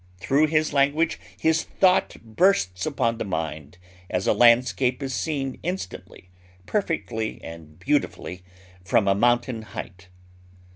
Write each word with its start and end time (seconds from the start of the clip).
Through 0.17 0.47
his 0.47 0.73
language 0.73 1.19
his 1.39 1.61
thought 1.61 2.17
bursts 2.23 2.87
upon 2.87 3.19
the 3.19 3.23
mind 3.23 3.77
as 4.09 4.25
a 4.25 4.33
landscape 4.33 5.03
is 5.03 5.13
seen 5.13 5.59
instantly, 5.61 6.31
perfectly, 6.65 7.39
and 7.43 7.77
beautifully 7.77 8.41
from 8.83 9.07
a 9.07 9.13
mountain 9.13 9.61
height. 9.61 10.07